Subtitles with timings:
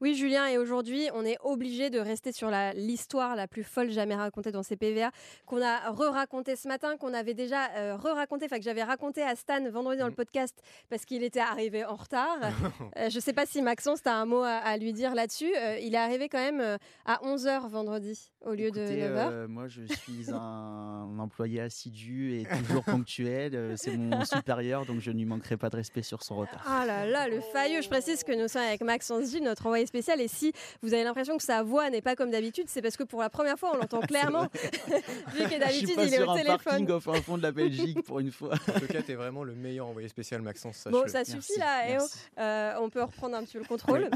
[0.00, 4.14] Oui, Julien, et aujourd'hui, on est obligé de rester sur l'histoire la, plus folle jamais
[4.14, 5.10] racontée dans ces PVA,
[5.44, 9.36] qu'on a re-raconté ce matin, qu'on avait déjà euh, re-raconté, enfin que j'avais raconté à
[9.36, 10.16] Stan vendredi dans le mm.
[10.16, 12.38] podcast parce qu'il était arrivé en retard.
[12.96, 15.52] euh, je ne sais pas si Maxence, tu as un mot à, lui dire là-dessus.
[15.56, 19.46] Euh, il est arrivé quand même euh, à 11h vendredi au lieu de 9h.
[19.48, 23.74] moi, je suis un, employé assidu et toujours ponctuel.
[23.76, 26.64] C'est mon supérieur, donc je ne lui manquerai pas de respect sur son retard.
[26.66, 27.82] Ah là là, le failleux.
[27.82, 30.20] Je précise que nous sommes avec Maxence Gilles, notre envoyé spécial.
[30.20, 33.02] Et si vous avez l'impression que sa voix n'est pas comme d'habitude, c'est parce que
[33.02, 34.46] pour la première fois, on l'entend clairement.
[35.34, 36.86] Vu que d'habitude, il est au téléphone.
[36.86, 38.54] parking au fond de la Belgique pour une fois.
[38.74, 40.86] En tout cas, tu es vraiment le meilleur envoyé spécial, Maxence.
[40.90, 41.88] Bon, ça suffit là.
[41.88, 42.04] Eh oh.
[42.40, 44.10] euh, on peut reprendre un petit peu le contrôle.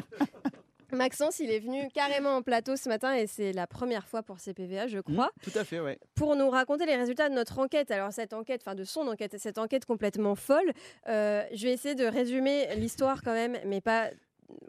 [0.95, 4.39] Maxence, il est venu carrément en plateau ce matin et c'est la première fois pour
[4.39, 5.31] CPVA, je crois.
[5.43, 5.99] tout à fait, ouais.
[6.15, 7.91] Pour nous raconter les résultats de notre enquête.
[7.91, 10.73] Alors cette enquête, enfin de son enquête, cette enquête complètement folle.
[11.09, 14.11] Euh, je vais essayer de résumer l'histoire quand même, mais pas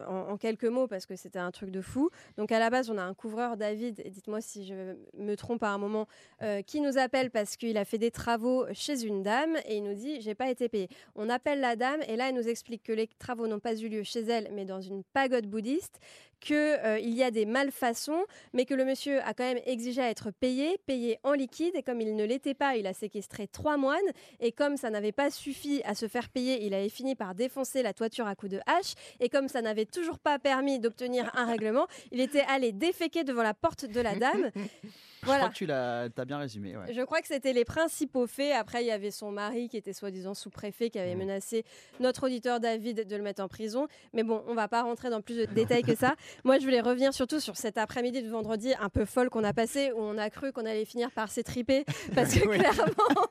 [0.07, 2.09] en, quelques mots parce que c'était un truc de fou.
[2.37, 5.69] Donc à la base, on a un couvreur, David, dites-moi si je me trompe à
[5.69, 6.07] un moment,
[6.41, 9.83] euh, qui nous appelle parce qu'il a fait des travaux chez une dame et il
[9.83, 10.89] nous dit j'ai pas été payé.
[11.15, 13.89] On appelle la dame et là elle nous explique que les travaux n'ont pas eu
[13.89, 15.99] lieu chez elle mais dans une pagode bouddhiste,
[16.39, 18.23] qu'il euh, y a des malfaçons,
[18.53, 21.83] mais que le monsieur a quand même exigé à être payé, payé en liquide et
[21.83, 23.99] comme il ne l'était pas, il a séquestré trois moines
[24.39, 27.81] et comme ça n'avait pas suffi à se faire payer, il avait fini par défoncer
[27.81, 31.45] la toiture à coups de hache et comme ça n'avait toujours pas permis d'obtenir un
[31.45, 31.87] règlement.
[32.11, 34.51] Il était allé déféquer devant la porte de la dame.
[35.25, 35.39] Voilà.
[35.39, 36.75] Je crois que tu l'as as bien résumé.
[36.91, 38.53] Je crois que c'était les principaux faits.
[38.53, 41.19] Après, il y avait son mari qui était soi-disant sous-préfet, qui avait mmh.
[41.19, 41.65] menacé
[41.99, 43.87] notre auditeur David de le mettre en prison.
[44.13, 46.15] Mais bon, on va pas rentrer dans plus de détails que ça.
[46.43, 49.53] Moi, je voulais revenir surtout sur cet après-midi de vendredi un peu folle qu'on a
[49.53, 51.85] passé, où on a cru qu'on allait finir par s'étriper.
[52.13, 53.27] Parce que clairement,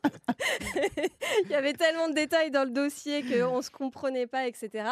[1.44, 4.88] il y avait tellement de détails dans le dossier qu'on ne se comprenait pas, etc.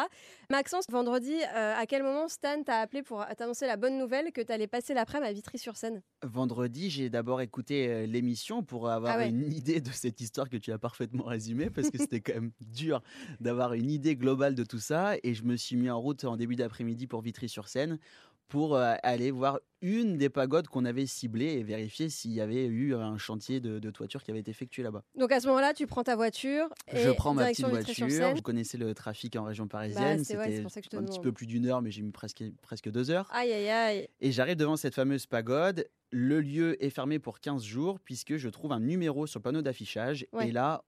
[0.49, 4.41] Maxence, vendredi, euh, à quel moment Stan t'a appelé pour t'annoncer la bonne nouvelle que
[4.41, 6.01] tu allais passer l'après-midi à Vitry-sur-Seine?
[6.23, 10.71] Vendredi, j'ai d'abord écouté l'émission pour avoir ah une idée de cette histoire que tu
[10.71, 13.01] as parfaitement résumée, parce que c'était quand même dur
[13.39, 15.15] d'avoir une idée globale de tout ça.
[15.23, 17.99] Et je me suis mis en route en début d'après-midi pour Vitry-sur-Seine
[18.47, 22.65] pour euh, aller voir une des pagodes qu'on avait ciblées et vérifier s'il y avait
[22.65, 25.03] eu un chantier de, toiture qui avait été effectué là-bas.
[25.15, 28.07] Donc à ce moment-là, tu prends ta voiture et Je prends ma petite voiture.
[28.07, 30.19] Je connaissais le trafic en région parisienne.
[30.19, 30.23] Bah,
[30.69, 33.27] C'était un petit peu plus d'une heure, mais j'ai mis presque, presque deux heures.
[33.33, 34.07] Aïe, aïe, aïe.
[34.21, 35.85] Et j'arrive devant cette fameuse pagode.
[36.11, 39.61] Le lieu est fermé pour 15 jours puisque je trouve un numéro sur le panneau
[39.61, 40.25] d'affichage.
[40.41, 40.85] Et là,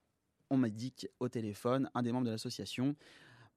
[0.49, 2.95] on m'a dit au téléphone, un des membres de l'association,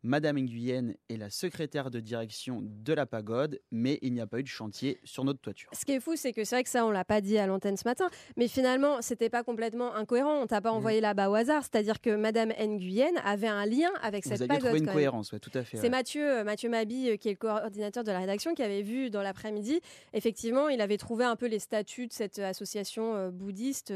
[0.05, 4.39] Madame Nguyen est la secrétaire de direction de la pagode, mais il n'y a pas
[4.39, 5.71] eu de chantier sur notre toiture.
[5.73, 7.47] Ce qui est fou, c'est que c'est vrai que ça, on l'a pas dit à
[7.47, 10.41] l'antenne ce matin, mais finalement, c'était pas complètement incohérent.
[10.41, 10.77] On t'a pas mm.
[10.77, 11.65] envoyé là-bas au hasard.
[11.65, 14.61] C'est-à-dire que Madame Nguyen avait un lien avec cette pagode.
[14.61, 15.79] Vous avez trouvé une cohérence, tout à fait.
[15.79, 18.83] C'est Mathieu, euh, Mathieu Mabi, euh, qui est le coordinateur de la rédaction, qui avait
[18.83, 19.81] vu dans l'après-midi.
[20.13, 23.93] Effectivement, il avait trouvé un peu les statuts de cette association euh, bouddhiste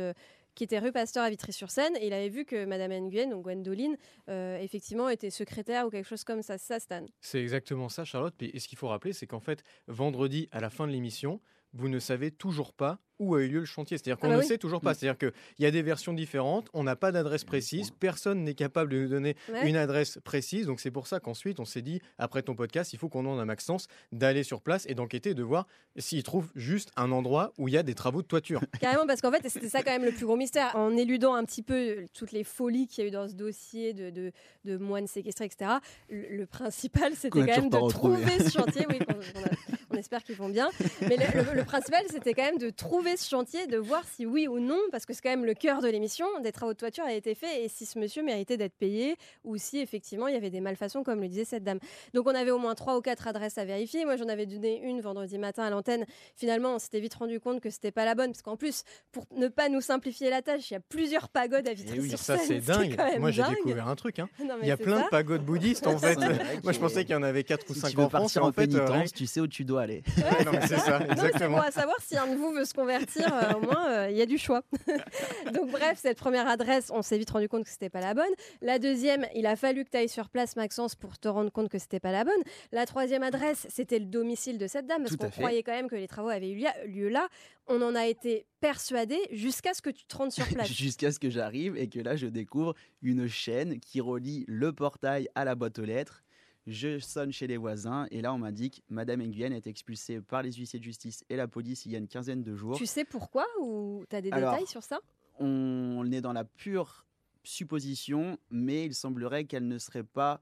[0.54, 1.96] qui était rue Pasteur à Vitry-sur-Seine.
[1.96, 3.96] Et il avait vu que Madame Nguyen, donc Gwendoline,
[4.28, 6.58] euh, effectivement, était secrétaire ou quelque chose comme ça.
[6.58, 8.34] ça, Stan C'est exactement ça, Charlotte.
[8.40, 11.40] Et ce qu'il faut rappeler, c'est qu'en fait, vendredi, à la fin de l'émission,
[11.74, 13.96] vous ne savez toujours pas où a eu lieu le chantier.
[13.96, 14.92] C'est-à-dire qu'on ah bah ne sait toujours pas.
[14.92, 14.94] Mm.
[14.94, 18.90] C'est-à-dire qu'il y a des versions différentes, on n'a pas d'adresse précise, personne n'est capable
[18.92, 20.66] de nous donner une adresse précise.
[20.66, 23.40] Donc c'est pour ça qu'ensuite on s'est dit, après ton podcast, il faut qu'on demande
[23.40, 25.66] à Maxence d'aller sur place et d'enquêter, de voir
[25.96, 28.60] s'il trouve juste un endroit où il y a des travaux de toiture.
[28.80, 30.74] Carrément, parce qu'en fait, c'était ça quand même le plus gros mystère.
[30.74, 33.92] En éludant un petit peu toutes les folies qu'il y a eu dans ce dossier
[33.92, 34.32] de,
[34.64, 35.72] de, moines séquestrés, etc.,
[36.08, 38.86] le, principal, c'était quand même de trouver ce chantier.
[38.88, 39.14] Oui, on,
[39.94, 40.70] espère qu'ils vont bien.
[41.02, 44.58] Mais le principal, c'était quand même de trouver ce chantier, de voir si oui ou
[44.58, 47.12] non, parce que c'est quand même le cœur de l'émission, des travaux de toiture a
[47.12, 50.50] été fait et si ce monsieur méritait d'être payé ou si effectivement il y avait
[50.50, 51.78] des malfaçons, comme le disait cette dame.
[52.14, 54.04] Donc on avait au moins trois ou quatre adresses à vérifier.
[54.04, 56.04] Moi j'en avais donné une vendredi matin à l'antenne.
[56.36, 59.26] Finalement, on s'était vite rendu compte que c'était pas la bonne, parce qu'en plus, pour
[59.36, 61.94] ne pas nous simplifier la tâche, il y a plusieurs pagodes à Vitry.
[61.96, 62.96] Eh oui, ça c'est dingue.
[63.18, 64.18] Moi j'ai découvert un truc.
[64.18, 64.28] Hein.
[64.62, 66.16] il y a plein de pagodes bouddhistes en fait.
[66.62, 68.36] Moi je pensais qu'il y en avait quatre ou cinq en France.
[68.36, 70.02] En, fait, euh, tu sais où tu dois aller.
[70.66, 71.58] c'est ça, exactement.
[71.58, 74.16] On va savoir si un de vous veut se convertir euh, au moins, euh, il
[74.16, 74.62] y a du choix.
[75.54, 78.32] Donc, bref, cette première adresse, on s'est vite rendu compte que c'était pas la bonne.
[78.60, 81.68] La deuxième, il a fallu que tu ailles sur place, Maxence, pour te rendre compte
[81.68, 82.32] que c'était pas la bonne.
[82.72, 85.96] La troisième adresse, c'était le domicile de cette dame, parce qu'on croyait quand même que
[85.96, 87.28] les travaux avaient eu lieu là.
[87.68, 90.68] On en a été persuadé jusqu'à ce que tu te rendes sur place.
[90.68, 95.28] jusqu'à ce que j'arrive et que là, je découvre une chaîne qui relie le portail
[95.34, 96.22] à la boîte aux lettres
[96.66, 100.52] Je sonne chez les voisins et là on m'indique Madame Nguyen est expulsée par les
[100.52, 102.76] huissiers de justice et la police il y a une quinzaine de jours.
[102.76, 105.00] Tu sais pourquoi ou tu as des détails sur ça?
[105.40, 107.04] On est dans la pure
[107.42, 110.40] supposition, mais il semblerait qu'elle ne serait pas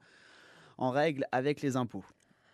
[0.77, 2.05] en règle avec les impôts.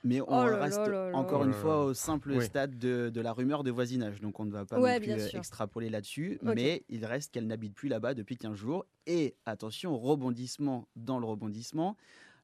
[0.04, 0.80] Mais on Oh reste
[1.14, 4.22] encore une fois au simple stade de, la rumeur de voisinage.
[4.22, 6.40] Donc on ne va pas non plus extrapoler là-dessus.
[6.42, 8.86] Mais il reste qu'elle n'habite plus là-bas depuis 15 jours.
[9.06, 11.98] Et attention, rebondissement dans le rebondissement.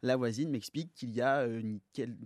[0.03, 1.79] La voisine m'explique qu'il y a une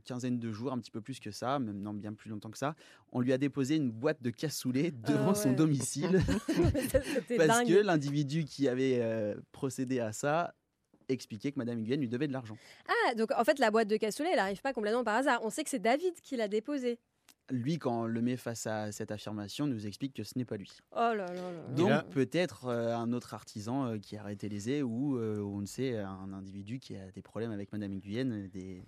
[0.04, 2.58] quinzaine de jours, un petit peu plus que ça, même non bien plus longtemps que
[2.58, 2.76] ça,
[3.12, 6.20] on lui a déposé une boîte de cassoulet ah devant son domicile
[7.38, 10.56] parce que l'individu qui avait euh, procédé à ça
[11.08, 12.58] expliquait que Madame Nguyen lui devait de l'argent.
[12.88, 15.40] Ah, donc en fait la boîte de cassoulet, elle n'arrive pas complètement par hasard.
[15.44, 17.00] On sait que c'est David qui l'a déposée
[17.50, 20.58] lui, quand on le met face à cette affirmation, nous explique que ce n'est pas
[20.58, 20.72] lui.
[20.92, 24.84] Oh là là Donc peut-être euh, un autre artisan euh, qui a arrêté les ailes
[24.84, 28.84] ou euh, on ne sait, un individu qui a des problèmes avec Madame Nguyen, des,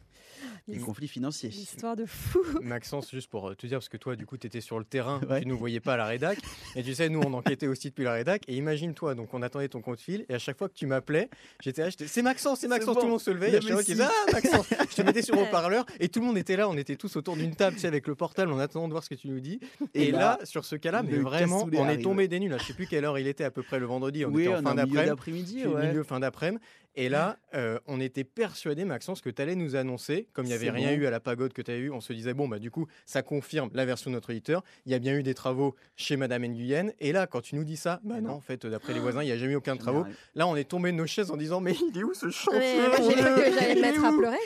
[0.67, 1.50] des conflits financiers.
[1.50, 2.44] Histoire de fou.
[2.61, 5.19] Maxence, juste pour te dire, parce que toi, du coup, tu étais sur le terrain,
[5.39, 6.39] tu ne nous voyais pas à la rédac.
[6.75, 8.44] Et tu sais, nous, on enquêtait aussi depuis la rédac.
[8.47, 10.25] Et imagine-toi, donc on attendait ton compte fil.
[10.29, 11.29] Et à chaque fois que tu m'appelais,
[11.62, 12.97] j'étais là, c'est Maxence, c'est Maxence.
[12.97, 13.51] Tout le monde se levait.
[13.51, 14.67] Et à chaque fois ah, Maxence.
[14.89, 15.85] je te mettais sur haut-parleur.
[16.00, 16.67] Et tout le monde était là.
[16.67, 19.04] On était tous autour d'une table, tu sais, avec le portable en attendant de voir
[19.04, 19.60] ce que tu nous dis.
[19.94, 22.56] Et, là, sur ce cas-là, mais vraiment, on est tombé des nuls.
[22.60, 24.25] Je sais plus quelle heure il était à peu près le vendredi.
[24.25, 25.63] On était en fin d'après-midi.
[25.66, 26.62] Milieu fin d'après-midi.
[26.95, 30.53] Et là, euh, on était persuadé, Maxence, que tu allais nous annoncer, comme il n'y
[30.53, 32.59] avait rien eu à la pagode que tu as eu, on se disait, bon, bah,
[32.59, 34.63] du coup, ça confirme la version de notre éditeur.
[34.86, 36.91] Il y a bien eu des travaux chez Madame Nguyen.
[37.00, 39.27] Et là, quand tu nous dis ça, bah non, en fait, d'après les voisins, il
[39.27, 40.06] n'y a jamais eu aucun travaux.
[40.36, 42.81] Là, on est tombé de nos chaises en disant, mais il est où ce chantier
[42.97, 44.38] J'ai cru que j'allais me mettre à pleurer.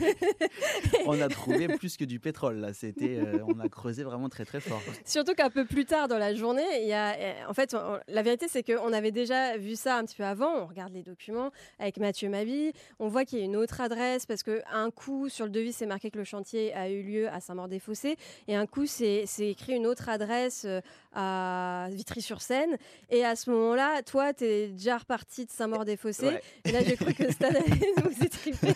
[1.06, 2.72] on a trouvé plus que du pétrole, là.
[2.74, 4.82] C'était, euh, on a creusé vraiment très, très fort.
[5.04, 7.76] Surtout qu'un peu plus tard dans la journée, il y a, en fait,
[8.08, 10.64] la vérité, c'est qu'on avait déjà vu ça un petit peu avant.
[10.64, 14.26] On regarde les documents avec Mathieu Mabi on voit qu'il y a une autre adresse
[14.26, 17.40] parce qu'un coup, sur le devis, c'est marqué que le chantier a eu lieu à
[17.40, 18.16] Saint-Maur-des-Fossés.
[18.48, 20.80] Et un coup, c'est écrit une autre adresse euh,
[21.14, 22.76] à Vitry-sur-Seine.
[23.10, 26.38] Et à ce moment-là, toi, tu es déjà reparti de Saint-Maur-des-Fossés.
[26.64, 28.74] Et là, j'ai cru que Stan allait nous étriper.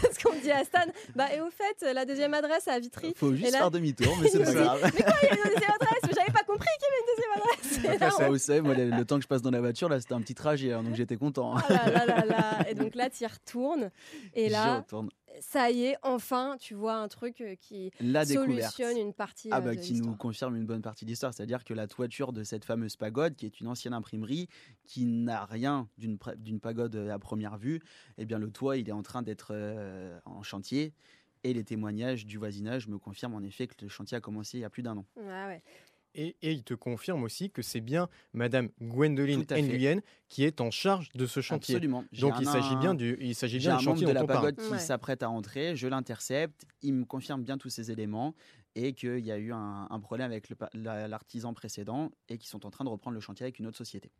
[0.00, 3.14] parce qu'on dit à Stan, bah, et au fait, la deuxième adresse à Vitry.
[3.16, 4.80] Faut juste faire demi-tour, mais c'est pas grave.
[4.82, 6.05] mais quoi, il y a une deuxième adresse?
[6.46, 8.16] Compris qu'il y avait une deuxième adresse.
[8.16, 10.20] ça, vous savez, moi, le, temps que je passe dans la voiture, là, c'était un
[10.20, 11.54] petit trajet, hein, donc j'étais content.
[11.68, 13.90] Là là là Et donc là, tu y retournes.
[14.34, 14.84] Et là,
[15.40, 17.90] ça y est, enfin, tu vois un truc euh, qui
[18.24, 21.34] solutionne une partie ah bah, Qui nous confirme une bonne partie de l'histoire.
[21.34, 24.48] C'est-à-dire que la toiture de cette fameuse pagode, qui est une ancienne imprimerie,
[24.84, 26.18] qui n'a rien d'une
[26.60, 27.80] pagode euh, à première vue,
[28.18, 30.92] eh bien, le toit, il est en train d'être euh, en chantier.
[31.44, 34.62] Et les témoignages du voisinage me confirment en effet que le chantier a commencé il
[34.62, 35.04] y a plus d'un an.
[35.28, 35.62] Ah ouais.
[36.16, 41.10] Et, il te confirme aussi que c'est bien Madame Gwendoline Nguyen qui est en charge
[41.14, 41.76] de ce chantier.
[41.76, 42.04] Absolument.
[42.20, 45.30] Donc il s'agit bien du, il s'agit bien chantier de la pagode qui s'apprête à
[45.30, 45.76] entrer.
[45.76, 46.64] Je l'intercepte.
[46.82, 48.34] Il me confirme bien tous ces éléments
[48.74, 52.84] et qu'il y a eu un, problème avec l'artisan précédent et qu'ils sont en train
[52.84, 54.10] de reprendre le chantier avec une autre société.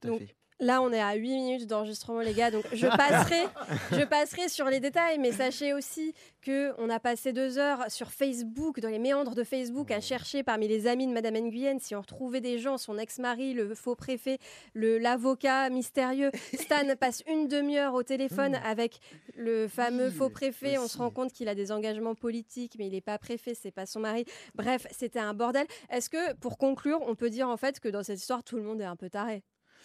[0.00, 0.36] Tout à fait.
[0.62, 2.52] Là, on est à 8 minutes d'enregistrement, les gars.
[2.52, 3.42] Donc, je passerai,
[3.90, 5.18] je passerai sur les détails.
[5.18, 6.14] Mais sachez aussi
[6.44, 10.68] qu'on a passé deux heures sur Facebook, dans les méandres de Facebook, à chercher parmi
[10.68, 14.38] les amis de Madame Nguyen si on retrouvait des gens, son ex-mari, le faux préfet,
[14.74, 16.30] l'avocat mystérieux.
[16.54, 18.66] Stan passe une demi-heure au téléphone mmh.
[18.66, 19.00] avec
[19.36, 20.78] le fameux faux préfet.
[20.78, 23.70] On se rend compte qu'il a des engagements politiques, mais il n'est pas préfet, c'est
[23.70, 24.24] pas son mari.
[24.54, 25.66] Bref, c'était un bordel.
[25.90, 28.62] Est-ce que, pour conclure, on peut dire en fait que dans cette histoire, tout le
[28.62, 29.42] monde est un peu taré?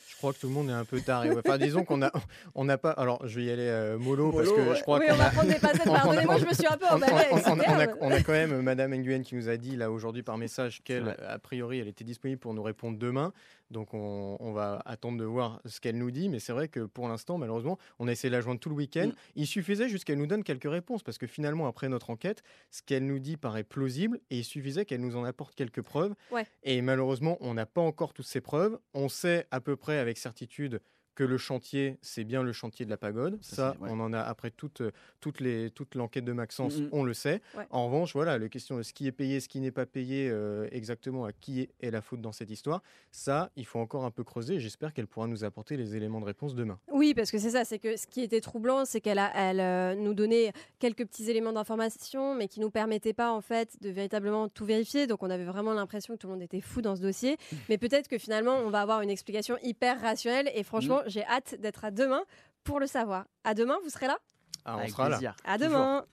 [0.07, 1.29] Je crois que tout le monde est un peu taré.
[1.37, 2.11] Enfin, disons qu'on a,
[2.55, 2.91] on n'a pas.
[2.91, 5.49] Alors, je vais y aller euh, mollo, parce que je crois oui, on va prendre
[5.49, 5.83] des passettes.
[5.85, 7.13] Pardonnez-moi, je me suis un peu emballé.
[7.31, 10.23] On, a, on, a, quand même euh, Madame Nguyen qui nous a dit là aujourd'hui
[10.23, 13.33] par message qu'elle, a priori, elle était disponible pour nous répondre demain.
[13.71, 16.29] Donc on, va attendre de voir ce qu'elle nous dit.
[16.29, 18.75] Mais c'est vrai que pour l'instant, malheureusement, on a essayé de la joindre tout le
[18.75, 19.07] week-end.
[19.07, 19.13] Mm.
[19.35, 21.03] Il suffisait juste qu'elle nous donne quelques réponses.
[21.03, 24.19] Parce que finalement, après notre enquête, ce qu'elle nous dit paraît plausible.
[24.29, 26.15] Et il suffisait qu'elle nous en apporte quelques preuves.
[26.63, 28.79] Et malheureusement, on n'a pas encore toutes ces preuves.
[28.93, 30.81] On sait à peu près avec certitude
[31.17, 33.39] que le chantier, c'est bien le chantier de la pagode.
[33.41, 36.89] Ça, on en a après toute, euh, toute, l'enquête de Maxence, mm, mm.
[36.91, 37.41] on le sait.
[37.71, 40.29] En revanche, voilà, la question de ce qui est payé, ce qui n'est pas payé,
[40.29, 44.11] euh, exactement à qui est, la faute dans cette histoire, ça, il faut encore un
[44.11, 44.59] peu creuser.
[44.59, 46.77] J'espère qu'elle pourra nous apporter les éléments de réponse demain.
[46.91, 49.59] Oui, parce que c'est ça, c'est que ce qui était troublant, c'est qu'elle a, elle,
[49.59, 53.89] euh, nous donnait quelques petits éléments d'information, mais qui nous permettaient pas en fait de
[53.89, 55.07] véritablement tout vérifier.
[55.07, 57.37] Donc on avait vraiment l'impression que tout le monde était fou dans ce dossier.
[57.69, 60.51] Mais peut-être que finalement, on va avoir une explication hyper rationnelle.
[60.53, 62.21] Et franchement, j'ai hâte d'être à demain
[62.63, 63.25] pour le savoir.
[63.43, 64.17] À demain, vous serez là?
[64.65, 65.35] Ah, On sera là.
[65.45, 66.05] À demain.